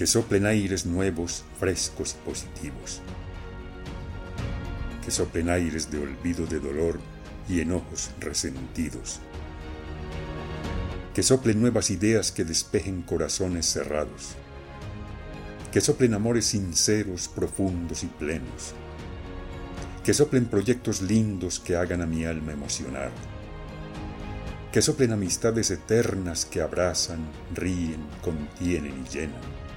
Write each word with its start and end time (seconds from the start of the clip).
que 0.00 0.06
soplen 0.06 0.46
aires 0.46 0.86
nuevos, 0.86 1.44
frescos 1.58 2.14
y 2.14 2.26
positivos, 2.26 3.02
que 5.04 5.10
soplen 5.10 5.50
aires 5.50 5.90
de 5.90 5.98
olvido 5.98 6.46
de 6.46 6.58
dolor 6.58 6.98
y 7.50 7.60
enojos 7.60 8.10
resentidos, 8.18 9.20
que 11.12 11.22
soplen 11.22 11.60
nuevas 11.60 11.90
ideas 11.90 12.32
que 12.32 12.46
despejen 12.46 13.02
corazones 13.02 13.66
cerrados, 13.66 14.36
que 15.70 15.82
soplen 15.82 16.14
amores 16.14 16.46
sinceros, 16.46 17.28
profundos 17.28 18.02
y 18.02 18.06
plenos, 18.06 18.72
que 20.02 20.14
soplen 20.14 20.46
proyectos 20.46 21.02
lindos 21.02 21.60
que 21.60 21.76
hagan 21.76 22.00
a 22.00 22.06
mi 22.06 22.24
alma 22.24 22.52
emocionar, 22.52 23.10
que 24.72 24.80
soplen 24.80 25.12
amistades 25.12 25.70
eternas 25.70 26.46
que 26.46 26.62
abrazan, 26.62 27.20
ríen, 27.54 28.00
contienen 28.22 29.04
y 29.04 29.10
llenan, 29.10 29.69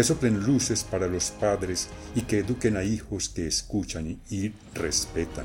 que 0.00 0.04
soplen 0.04 0.46
luces 0.46 0.82
para 0.82 1.06
los 1.06 1.30
padres 1.30 1.90
y 2.14 2.22
que 2.22 2.38
eduquen 2.38 2.78
a 2.78 2.82
hijos 2.82 3.28
que 3.28 3.46
escuchan 3.46 4.18
y 4.30 4.50
respetan, 4.72 5.44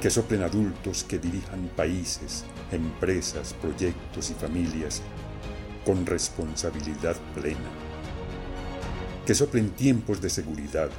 que 0.00 0.10
soplen 0.10 0.42
adultos 0.42 1.04
que 1.04 1.20
dirijan 1.20 1.70
países, 1.76 2.42
empresas, 2.72 3.54
proyectos 3.54 4.30
y 4.30 4.34
familias 4.34 5.00
con 5.86 6.04
responsabilidad 6.04 7.14
plena, 7.36 7.70
que 9.24 9.36
soplen 9.36 9.70
tiempos 9.70 10.20
de 10.20 10.30
seguridad, 10.30 10.90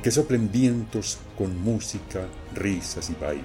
que 0.00 0.12
soplen 0.12 0.52
vientos 0.52 1.18
con 1.36 1.60
música, 1.60 2.20
risas 2.54 3.10
y 3.10 3.14
baile, 3.14 3.42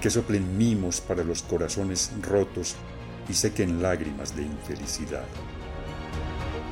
que 0.00 0.08
soplen 0.08 0.56
mimos 0.56 1.02
para 1.02 1.22
los 1.22 1.42
corazones 1.42 2.10
rotos 2.22 2.74
y 3.28 3.34
sequen 3.34 3.82
lágrimas 3.82 4.36
de 4.36 4.42
infelicidad, 4.42 5.26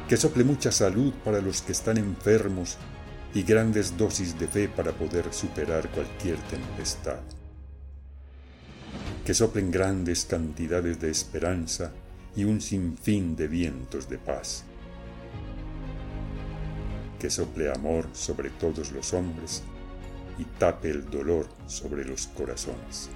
que 0.08 0.16
sople 0.16 0.44
mucha 0.44 0.72
salud 0.72 1.12
para 1.24 1.40
los 1.40 1.62
que 1.62 1.72
están 1.72 1.98
enfermos 1.98 2.76
y 3.34 3.42
grandes 3.42 3.96
dosis 3.96 4.38
de 4.38 4.48
fe 4.48 4.68
para 4.68 4.92
poder 4.92 5.32
superar 5.32 5.88
cualquier 5.90 6.38
tempestad 6.42 7.20
que 9.24 9.34
soplen 9.34 9.70
grandes 9.70 10.24
cantidades 10.24 10.98
de 11.00 11.10
esperanza 11.10 11.92
y 12.34 12.44
un 12.44 12.60
sinfín 12.60 13.36
de 13.36 13.48
vientos 13.48 14.08
de 14.08 14.18
paz. 14.18 14.64
Que 17.18 17.30
sople 17.30 17.70
amor 17.70 18.08
sobre 18.12 18.50
todos 18.50 18.92
los 18.92 19.12
hombres 19.12 19.62
y 20.38 20.44
tape 20.58 20.90
el 20.90 21.08
dolor 21.10 21.46
sobre 21.66 22.04
los 22.04 22.26
corazones. 22.28 23.10